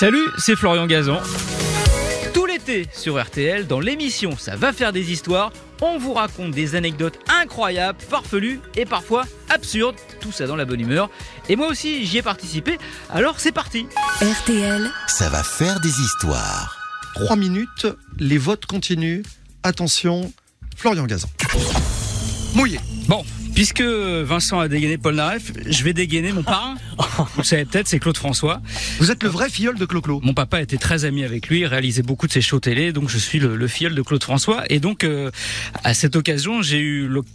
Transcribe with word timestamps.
Salut, 0.00 0.30
c'est 0.38 0.56
Florian 0.56 0.86
Gazan. 0.86 1.20
Tout 2.32 2.46
l'été 2.46 2.88
sur 2.90 3.22
RTL, 3.22 3.66
dans 3.66 3.80
l'émission 3.80 4.34
Ça 4.34 4.56
va 4.56 4.72
faire 4.72 4.94
des 4.94 5.12
histoires, 5.12 5.52
on 5.82 5.98
vous 5.98 6.14
raconte 6.14 6.52
des 6.52 6.74
anecdotes 6.74 7.18
incroyables, 7.28 7.98
farfelues 8.00 8.62
et 8.76 8.86
parfois 8.86 9.24
absurdes, 9.50 9.96
tout 10.22 10.32
ça 10.32 10.46
dans 10.46 10.56
la 10.56 10.64
bonne 10.64 10.80
humeur. 10.80 11.10
Et 11.50 11.56
moi 11.56 11.66
aussi 11.66 12.06
j'y 12.06 12.16
ai 12.16 12.22
participé, 12.22 12.78
alors 13.10 13.40
c'est 13.40 13.52
parti 13.52 13.84
RTL, 14.22 14.90
Ça 15.06 15.28
va 15.28 15.42
faire 15.42 15.80
des 15.80 16.00
histoires. 16.00 16.78
3 17.16 17.36
minutes, 17.36 17.86
les 18.18 18.38
votes 18.38 18.64
continuent. 18.64 19.20
Attention, 19.64 20.32
Florian 20.78 21.04
Gazan. 21.04 21.28
Mouillé. 22.54 22.80
Bon, 23.06 23.22
puisque 23.60 23.82
Vincent 23.82 24.58
a 24.58 24.68
dégainé 24.68 24.96
Paul 24.96 25.16
Naref, 25.16 25.52
je 25.66 25.84
vais 25.84 25.92
dégainer 25.92 26.32
mon 26.32 26.42
parrain. 26.42 26.76
Vous 27.36 27.44
savez 27.44 27.66
peut-être, 27.66 27.88
c'est 27.88 27.98
Claude 27.98 28.16
François. 28.16 28.62
Vous 28.98 29.10
êtes 29.10 29.22
le 29.22 29.28
vrai 29.28 29.50
filleul 29.50 29.76
de 29.76 29.84
Clo-Clo. 29.84 30.20
Mon 30.22 30.32
papa 30.32 30.62
était 30.62 30.78
très 30.78 31.04
ami 31.04 31.24
avec 31.24 31.48
lui, 31.48 31.66
réalisait 31.66 32.00
beaucoup 32.00 32.26
de 32.26 32.32
ses 32.32 32.40
shows 32.40 32.60
télé, 32.60 32.90
donc 32.94 33.10
je 33.10 33.18
suis 33.18 33.38
le, 33.38 33.56
le 33.56 33.68
filleul 33.68 33.94
de 33.94 34.00
Claude 34.00 34.24
François. 34.24 34.62
Et 34.70 34.80
donc, 34.80 35.04
euh, 35.04 35.30
à 35.84 35.92
cette 35.92 36.16
occasion, 36.16 36.62
j'ai 36.62 36.78
eu 36.78 37.06
l'oc- 37.06 37.26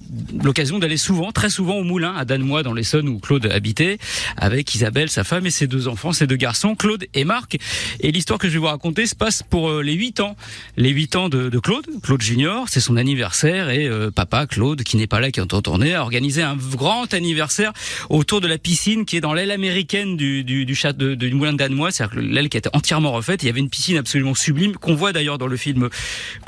l'occasion 0.44 0.80
d'aller 0.80 0.98
souvent, 0.98 1.32
très 1.32 1.52
souvent 1.52 1.76
au 1.76 1.84
Moulin, 1.84 2.16
à 2.16 2.26
Danemois, 2.26 2.64
dans 2.64 2.74
l'Essonne, 2.74 3.08
où 3.08 3.20
Claude 3.20 3.46
habitait, 3.46 4.00
avec 4.36 4.74
Isabelle, 4.74 5.12
sa 5.12 5.24
femme, 5.24 5.46
et 5.46 5.52
ses 5.52 5.68
deux 5.68 5.88
enfants, 5.88 6.12
ses 6.12 6.26
deux 6.26 6.38
garçons, 6.38 6.74
Claude 6.74 7.06
et 7.14 7.24
Marc. 7.24 7.56
Et 8.00 8.12
l'histoire 8.12 8.40
que 8.40 8.48
je 8.48 8.54
vais 8.54 8.60
vous 8.60 8.66
raconter 8.66 9.06
se 9.06 9.14
passe 9.14 9.44
pour 9.44 9.70
euh, 9.70 9.84
les 9.84 9.94
8 9.94 10.22
ans. 10.22 10.36
Les 10.76 10.90
8 10.90 11.16
ans 11.18 11.30
de, 11.30 11.50
de 11.50 11.60
Claude, 11.60 11.86
Claude 12.02 12.22
Junior, 12.24 12.66
c'est 12.68 12.80
son 12.80 12.98
anniversaire, 12.98 13.70
et 13.70 13.88
euh, 13.88 14.10
papa, 14.10 14.48
Claude, 14.48 14.82
qui 14.82 14.98
n'est 14.98 15.06
pas 15.06 15.20
là, 15.20 15.30
qui 15.30 15.40
entend 15.40 15.62
tourner, 15.62 15.94
a 15.94 16.04
organisé 16.16 16.42
un 16.44 16.56
grand 16.56 17.14
anniversaire 17.14 17.74
autour 18.10 18.40
de 18.40 18.48
la 18.48 18.58
piscine 18.58 19.04
qui 19.04 19.18
est 19.18 19.22
dans 19.22 19.34
l'aile 19.34 19.52
américaine 19.52 20.16
du, 20.16 20.46
du, 20.46 20.66
de- 20.66 21.16
du 21.16 21.34
moulin 21.34 21.52
de 21.52 21.58
Danemois, 21.58 21.92
c'est-à-dire 21.92 22.22
l'aile 22.22 22.48
qui 22.48 22.56
était 22.58 22.70
entièrement 22.74 23.12
refaite. 23.12 23.44
Il 23.44 23.48
y 23.48 23.50
avait 23.50 23.60
une 23.60 23.70
piscine 23.70 23.98
absolument 23.98 24.34
sublime 24.34 24.78
qu'on 24.78 24.96
voit 24.96 25.12
d'ailleurs 25.12 25.38
dans 25.38 25.48
le 25.48 25.58
film 25.58 25.90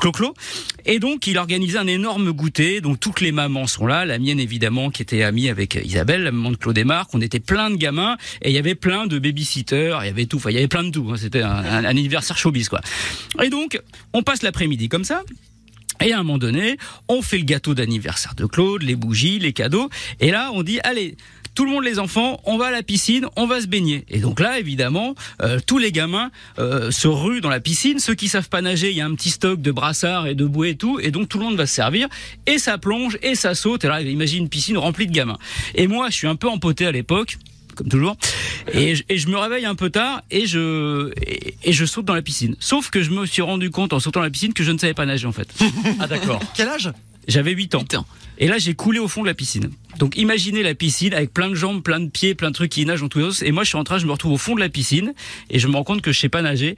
Clo-Clo. 0.00 0.32
Et 0.86 0.98
donc, 1.00 1.26
il 1.26 1.36
organisait 1.36 1.76
un 1.76 1.86
énorme 1.86 2.32
goûter. 2.32 2.80
Donc, 2.80 2.98
toutes 2.98 3.20
les 3.20 3.30
mamans 3.30 3.66
sont 3.66 3.86
là. 3.86 4.06
La 4.06 4.18
mienne, 4.18 4.40
évidemment, 4.40 4.88
qui 4.90 5.02
était 5.02 5.22
amie 5.22 5.50
avec 5.50 5.78
Isabelle, 5.84 6.22
la 6.22 6.32
maman 6.32 6.50
de 6.52 6.56
Claude 6.56 6.78
Marc. 6.78 7.10
On 7.14 7.20
était 7.20 7.40
plein 7.40 7.68
de 7.70 7.76
gamins 7.76 8.16
et 8.40 8.48
il 8.48 8.54
y 8.54 8.58
avait 8.58 8.74
plein 8.74 9.06
de 9.06 9.18
babysitters. 9.18 9.98
Il 10.02 10.06
y 10.06 10.08
avait 10.08 10.24
tout. 10.24 10.38
Enfin, 10.38 10.48
il 10.50 10.54
y 10.54 10.58
avait 10.58 10.68
plein 10.68 10.84
de 10.84 10.90
tout. 10.90 11.06
hein. 11.12 11.16
C'était 11.18 11.42
un, 11.42 11.50
un- 11.50 11.78
un 11.78 11.84
anniversaire 11.84 12.38
showbiz, 12.38 12.70
quoi. 12.70 12.80
Et 13.42 13.50
donc, 13.50 13.78
on 14.14 14.22
passe 14.22 14.42
l'après-midi 14.42 14.88
comme 14.88 15.04
ça. 15.04 15.22
Et 16.04 16.12
à 16.12 16.20
un 16.20 16.22
moment 16.22 16.38
donné, 16.38 16.76
on 17.08 17.22
fait 17.22 17.38
le 17.38 17.44
gâteau 17.44 17.74
d'anniversaire 17.74 18.34
de 18.34 18.46
Claude, 18.46 18.82
les 18.82 18.96
bougies, 18.96 19.38
les 19.38 19.52
cadeaux. 19.52 19.88
Et 20.20 20.30
là, 20.30 20.50
on 20.52 20.62
dit, 20.62 20.78
allez, 20.84 21.16
tout 21.58 21.64
le 21.64 21.72
monde, 21.72 21.82
les 21.82 21.98
enfants, 21.98 22.40
on 22.44 22.56
va 22.56 22.66
à 22.66 22.70
la 22.70 22.84
piscine, 22.84 23.26
on 23.34 23.48
va 23.48 23.60
se 23.60 23.66
baigner. 23.66 24.04
Et 24.08 24.20
donc 24.20 24.38
là, 24.38 24.60
évidemment, 24.60 25.16
euh, 25.42 25.58
tous 25.66 25.78
les 25.78 25.90
gamins 25.90 26.30
euh, 26.60 26.92
se 26.92 27.08
ruent 27.08 27.40
dans 27.40 27.48
la 27.48 27.58
piscine. 27.58 27.98
Ceux 27.98 28.14
qui 28.14 28.28
savent 28.28 28.48
pas 28.48 28.62
nager, 28.62 28.90
il 28.90 28.96
y 28.96 29.00
a 29.00 29.06
un 29.06 29.14
petit 29.16 29.30
stock 29.30 29.60
de 29.60 29.72
brassards 29.72 30.28
et 30.28 30.36
de 30.36 30.44
bouées 30.44 30.70
et 30.70 30.76
tout. 30.76 31.00
Et 31.00 31.10
donc 31.10 31.28
tout 31.28 31.38
le 31.38 31.44
monde 31.44 31.56
va 31.56 31.66
se 31.66 31.74
servir. 31.74 32.06
Et 32.46 32.58
ça 32.58 32.78
plonge, 32.78 33.18
et 33.22 33.34
ça 33.34 33.56
saute. 33.56 33.84
Et 33.84 33.88
là, 33.88 34.00
imagine 34.00 34.44
une 34.44 34.48
piscine 34.48 34.78
remplie 34.78 35.08
de 35.08 35.12
gamins. 35.12 35.38
Et 35.74 35.88
moi, 35.88 36.10
je 36.10 36.14
suis 36.14 36.28
un 36.28 36.36
peu 36.36 36.48
empoté 36.48 36.86
à 36.86 36.92
l'époque 36.92 37.38
comme 37.78 37.88
toujours. 37.88 38.16
Et 38.72 38.94
je, 38.94 39.02
et 39.08 39.18
je 39.18 39.28
me 39.28 39.36
réveille 39.36 39.66
un 39.66 39.74
peu 39.74 39.90
tard 39.90 40.22
et 40.30 40.46
je 40.46 41.10
et, 41.22 41.54
et 41.64 41.72
je 41.72 41.84
saute 41.84 42.04
dans 42.04 42.14
la 42.14 42.22
piscine. 42.22 42.56
Sauf 42.60 42.90
que 42.90 43.02
je 43.02 43.10
me 43.10 43.26
suis 43.26 43.42
rendu 43.42 43.70
compte 43.70 43.92
en 43.92 44.00
sautant 44.00 44.20
dans 44.20 44.24
la 44.24 44.30
piscine 44.30 44.52
que 44.52 44.64
je 44.64 44.72
ne 44.72 44.78
savais 44.78 44.94
pas 44.94 45.06
nager 45.06 45.26
en 45.26 45.32
fait. 45.32 45.48
Ah 46.00 46.06
d'accord. 46.06 46.40
Quel 46.54 46.68
âge? 46.68 46.92
J'avais 47.28 47.52
8 47.52 47.74
ans. 47.74 47.84
Et 48.38 48.48
là, 48.48 48.56
j'ai 48.56 48.72
coulé 48.74 48.98
au 48.98 49.06
fond 49.06 49.20
de 49.20 49.26
la 49.26 49.34
piscine. 49.34 49.70
Donc, 49.98 50.16
imaginez 50.16 50.62
la 50.62 50.74
piscine 50.74 51.12
avec 51.12 51.34
plein 51.34 51.50
de 51.50 51.54
jambes, 51.54 51.82
plein 51.82 52.00
de 52.00 52.08
pieds, 52.08 52.34
plein 52.34 52.48
de 52.48 52.54
trucs 52.54 52.70
qui 52.70 52.86
nagent 52.86 53.02
dans 53.02 53.08
tous 53.08 53.18
les 53.18 53.24
sens. 53.26 53.42
Et 53.42 53.52
moi, 53.52 53.64
je 53.64 53.68
suis 53.68 53.76
en 53.76 53.84
train, 53.84 53.98
je 53.98 54.06
me 54.06 54.12
retrouve 54.12 54.32
au 54.32 54.38
fond 54.38 54.54
de 54.54 54.60
la 54.60 54.70
piscine 54.70 55.12
et 55.50 55.58
je 55.58 55.68
me 55.68 55.74
rends 55.74 55.84
compte 55.84 56.00
que 56.00 56.10
je 56.10 56.18
sais 56.18 56.30
pas 56.30 56.40
nager. 56.40 56.76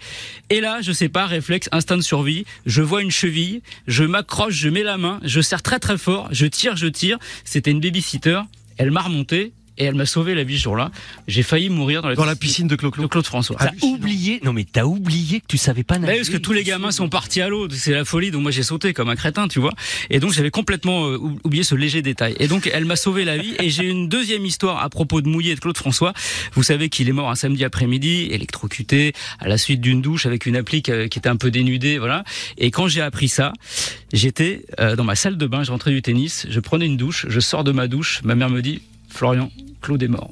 Et 0.49 0.61
là, 0.61 0.81
je 0.83 0.91
sais 0.91 1.09
pas, 1.09 1.27
réflexe, 1.27 1.69
instinct 1.71 1.99
de 1.99 2.03
survie. 2.03 2.47
Je 2.67 2.83
vois 2.83 3.01
une 3.01 3.13
cheville, 3.13 3.63
je 3.87 4.03
m'accroche, 4.03 4.55
je 4.55 4.69
mets 4.69 4.83
la 4.83 4.99
main, 4.99 5.21
je 5.23 5.41
serre 5.41 5.63
très 5.63 5.79
très 5.79 5.99
fort, 5.99 6.29
je 6.33 6.47
tire, 6.47 6.77
je 6.77 6.89
tire. 6.89 7.19
C'était 7.45 7.71
une 7.71 7.81
babysitter. 7.81 8.41
Elle 8.77 8.91
m'a 8.91 9.03
remonté 9.03 9.53
et 9.81 9.85
elle 9.85 9.97
m'a 9.97 10.07
sauvé 10.07 10.37
la 10.37 10.45
vie 10.45 10.57
ce 10.59 10.63
jour-là. 10.65 10.93
J'ai 11.27 11.43
failli 11.43 11.69
mourir 11.71 12.03
dans 12.03 12.09
la, 12.11 12.15
Dans 12.15 12.25
la 12.25 12.37
piscine 12.37 12.69
de 12.69 12.77
Claude 12.77 13.27
François. 13.27 13.57
T'as 13.59 13.73
oublié, 13.83 14.39
non 14.45 14.53
mais 14.53 14.65
t'as 14.71 14.85
oublié 14.85 15.41
que 15.41 15.47
tu 15.49 15.59
savais 15.59 15.83
pas 15.83 15.95
Bah 15.95 16.03
nager. 16.03 16.13
oui, 16.13 16.19
parce 16.19 16.31
que 16.31 16.37
tous 16.37 16.53
les 16.53 16.63
gamins 16.63 16.93
sont 16.93 17.09
partis 17.09 17.41
à 17.41 17.49
l'eau, 17.49 17.69
c'est 17.71 17.93
la 17.93 18.05
folie, 18.05 18.31
donc 18.31 18.43
moi 18.43 18.53
j'ai 18.53 18.63
sauté 18.63 18.93
comme 18.93 19.09
un 19.09 19.17
crétin, 19.17 19.49
tu 19.49 19.59
vois. 19.59 19.73
Et 20.11 20.21
donc 20.21 20.33
j'avais 20.33 20.51
complètement 20.53 21.07
euh, 21.09 21.17
ou- 21.19 21.41
oublié 21.43 21.65
ce 21.65 21.75
léger 21.75 22.03
détail. 22.03 22.37
Et 22.39 22.47
donc 22.47 22.71
elle 22.73 22.85
m'a 22.85 22.97
sauvé 22.97 23.25
la 23.25 23.37
vie. 23.39 23.55
Et 23.59 23.71
j'ai 23.71 23.85
une 23.89 24.09
deuxième 24.09 24.47
histoire 24.47 24.83
à 24.85 24.89
propos 24.91 25.21
de 25.23 25.29
Mouillé 25.29 25.53
et 25.53 25.55
de 25.57 25.61
Claude 25.61 25.77
François. 25.77 26.13
Vous 26.53 26.63
savez 26.63 26.89
qu'il 26.91 27.09
est 27.09 27.13
mort 27.13 27.31
un 27.31 27.35
samedi 27.35 27.65
après-midi, 27.65 28.29
électrocuté, 28.31 29.15
à 29.39 29.49
la 29.49 29.57
suite 29.59 29.81
d'une 29.81 30.03
douche 30.03 30.27
avec 30.27 30.45
une 30.47 30.57
appli 30.57 30.83
qui, 30.83 30.93
qui 31.09 31.19
était 31.19 31.29
un 31.29 31.37
peu 31.37 31.51
dénudée, 31.51 31.99
voilà. 31.99 32.25
Et 32.59 32.71
quand 32.71 32.87
j'ai 32.87 33.01
appris 33.01 33.29
ça, 33.29 33.53
j'étais 34.13 34.65
euh, 34.81 34.97
dans 34.97 35.05
ma 35.05 35.15
salle 35.15 35.37
de 35.37 35.47
bain, 35.47 35.63
je 35.63 35.71
rentrais 35.71 35.91
du 35.93 36.03
tennis, 36.03 36.47
je 36.51 36.61
prenais 36.61 36.87
une 36.87 36.97
douche, 36.97 37.27
je 37.29 37.41
sors 37.41 37.65
de 37.65 37.73
ma 37.73 37.87
douche, 37.89 38.21
ma 38.25 38.35
mère 38.35 38.51
me 38.51 38.61
dit, 38.63 38.83
Florian, 39.11 39.51
Claude 39.83 40.03
est 40.03 40.09
mort. 40.09 40.31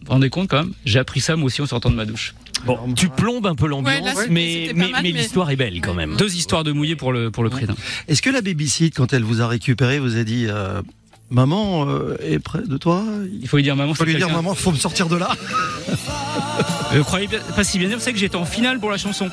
Vous 0.00 0.06
vous 0.06 0.12
rendez 0.12 0.30
compte 0.30 0.48
quand 0.48 0.62
même 0.64 0.72
J'ai 0.84 0.98
appris 0.98 1.20
ça 1.20 1.36
moi 1.36 1.46
aussi 1.46 1.60
en 1.62 1.66
sortant 1.66 1.90
de 1.90 1.94
ma 1.96 2.04
douche. 2.06 2.34
Bon, 2.66 2.92
tu 2.94 3.08
plombes 3.08 3.46
un 3.46 3.54
peu 3.54 3.68
l'ambiance, 3.68 4.00
Ouais, 4.00 4.04
là, 4.04 4.14
c'était- 4.16 4.72
mais, 4.74 5.12
l'histoire 5.12 5.50
est 5.50 5.56
belle 5.56 5.80
quand 5.80 5.94
même. 5.94 6.16
Deux 6.16 6.34
histoires 6.34 6.64
de 6.64 6.72
Mouillé 6.72 6.96
pour 6.96 7.12
le 7.12 7.30
pour 7.30 7.44
le 7.44 7.50
prix 7.50 7.66
d'un. 7.66 7.76
Est-ce 8.08 8.20
que 8.22 8.30
la 8.30 8.40
babysit, 8.40 8.92
quand 8.94 9.12
elle 9.12 9.22
vous 9.22 9.40
a 9.42 9.46
récupéré, 9.46 9.98
vous 10.00 10.16
a 10.16 10.24
dit 10.24 10.46
euh, 10.48 10.82
Maman 11.30 11.86
euh, 11.86 12.16
est 12.22 12.38
près 12.38 12.62
de 12.66 12.76
toi 12.78 13.02
Il 13.30 13.40
Il 13.42 13.48
faut 13.48 13.56
lui 13.58 13.62
dire 13.62 13.76
maman, 13.76 13.92
faut 13.92 14.04
c'est 14.04 14.10
lui 14.10 14.16
dire. 14.16 14.30
Maman, 14.30 14.54
faut 14.54 14.72
me 14.72 14.76
sortir 14.76 15.08
de 15.08 15.16
là. 15.16 15.30
Je 16.94 17.00
croyais 17.00 17.26
bien- 17.26 17.40
pas 17.54 17.64
si 17.64 17.78
bien 17.78 17.88
dire, 17.88 17.98
vous 17.98 18.02
savez 18.02 18.14
que 18.14 18.18
j'étais 18.18 18.36
en 18.36 18.46
finale 18.46 18.78
pour 18.80 18.90
la 18.90 18.96
chanson. 18.96 19.28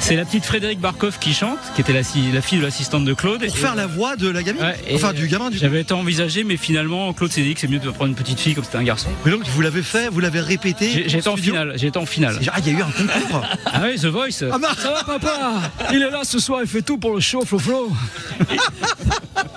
C'est 0.00 0.16
la 0.16 0.24
petite 0.24 0.44
Frédéric 0.44 0.80
Barkov 0.80 1.18
qui 1.20 1.32
chante, 1.32 1.58
qui 1.74 1.82
était 1.82 1.92
la, 1.92 2.02
fille 2.02 2.58
de 2.58 2.62
l'assistante 2.62 3.04
de 3.04 3.14
Claude. 3.14 3.38
Pour 3.38 3.56
Et- 3.56 3.58
faire 3.58 3.76
la 3.76 3.86
voix 3.86 4.16
de 4.16 4.28
la 4.28 4.42
gamine 4.42 4.62
Ouais, 4.62 4.76
Enfin, 4.94 5.12
du 5.12 5.28
gamin, 5.28 5.50
du 5.50 5.58
J'avais 5.58 5.82
été 5.82 5.94
envisagé, 5.94 6.42
mais 6.42 6.56
finalement, 6.56 7.12
Claude 7.12 7.30
s'est 7.30 7.42
dit 7.42 7.54
que 7.54 7.60
c'est 7.60 7.68
mieux 7.68 7.78
de 7.78 7.90
prendre 7.90 8.10
une 8.10 8.16
petite 8.16 8.40
fille 8.40 8.54
comme 8.54 8.64
c'était 8.64 8.78
un 8.78 8.82
garçon. 8.82 9.08
Mais 9.24 9.30
donc, 9.30 9.46
vous 9.46 9.60
l'avez 9.60 9.82
fait, 9.82 10.08
vous 10.08 10.20
l'avez 10.20 10.40
répété 10.40 11.04
J'étais 11.06 11.28
en 11.28 11.36
finale, 11.36 11.74
j'étais 11.76 11.98
en 11.98 12.06
finale. 12.06 12.40
Ah, 12.52 12.58
il 12.58 12.72
y 12.72 12.74
a 12.74 12.78
eu 12.78 12.82
un 12.82 12.90
concours 12.90 13.44
Ah 13.66 13.82
oui, 13.84 13.96
The 14.00 14.06
Voice. 14.06 14.42
Ah. 14.50 14.58
Ça 14.76 14.90
va 14.92 15.04
papa? 15.04 15.60
Il 15.92 16.02
est 16.02 16.10
là 16.10 16.22
ce 16.24 16.38
soir, 16.40 16.60
il 16.62 16.68
fait 16.68 16.82
tout 16.82 16.98
pour 16.98 17.14
le 17.14 17.20
show, 17.20 17.44
Flo 17.44 17.58
Flo. 17.58 17.92